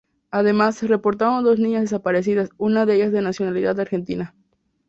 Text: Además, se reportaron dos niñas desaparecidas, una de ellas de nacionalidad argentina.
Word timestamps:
Además, 0.31 0.77
se 0.77 0.87
reportaron 0.87 1.43
dos 1.43 1.59
niñas 1.59 1.83
desaparecidas, 1.83 2.49
una 2.57 2.87
de 2.87 2.95
ellas 2.95 3.11
de 3.11 3.21
nacionalidad 3.21 3.79
argentina. 3.79 4.33